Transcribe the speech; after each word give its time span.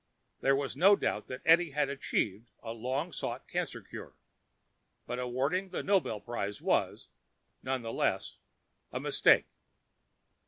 There 0.39 0.55
was 0.55 0.75
no 0.75 0.95
doubt 0.95 1.27
that 1.27 1.43
Edie 1.45 1.69
had 1.73 1.87
achieved 1.87 2.49
the 2.63 2.71
long 2.71 3.11
sought 3.13 3.47
cancer 3.47 3.83
cure... 3.83 4.15
but 5.05 5.19
awarding 5.19 5.69
the 5.69 5.83
Nobel 5.83 6.19
Prize 6.19 6.59
was, 6.59 7.07
nonetheless, 7.61 8.37
a 8.91 8.99
mistake 8.99 9.45